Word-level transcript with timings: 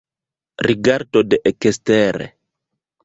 Rigardo 0.67 1.21
de 1.33 1.41
ekstere. 1.51 2.27